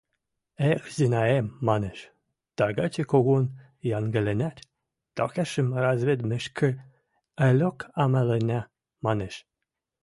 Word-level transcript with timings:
–Эх, 0.71 0.81
Зинаэм,– 0.97 1.47
манеш,– 1.67 1.99
тагачы 2.57 3.03
когон 3.11 3.45
янгыленӓт, 3.97 4.57
такешӹм 5.17 5.67
раведмешкӹ, 5.81 6.69
ӓлок 7.47 7.79
амаленӓ,– 8.03 8.61
манеш. 9.05 9.35